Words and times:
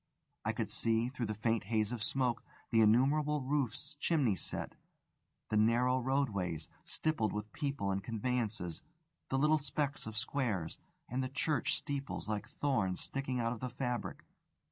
I 0.43 0.51
could 0.51 0.67
see, 0.67 1.09
through 1.09 1.27
the 1.27 1.35
faint 1.35 1.65
haze 1.65 1.91
of 1.91 2.01
smoke, 2.01 2.41
the 2.71 2.81
innumerable 2.81 3.39
roofs 3.43 3.93
chimney 3.97 4.35
set, 4.35 4.73
the 5.49 5.57
narrow 5.57 5.99
roadways, 5.99 6.69
stippled 6.83 7.31
with 7.31 7.53
people 7.53 7.91
and 7.91 8.03
conveyances, 8.03 8.81
the 9.29 9.37
little 9.37 9.59
specks 9.59 10.07
of 10.07 10.17
squares, 10.17 10.79
and 11.07 11.21
the 11.23 11.29
church 11.29 11.77
steeples 11.77 12.27
like 12.27 12.49
thorns 12.49 12.99
sticking 12.99 13.39
out 13.39 13.53
of 13.53 13.59
the 13.59 13.69
fabric. 13.69 14.23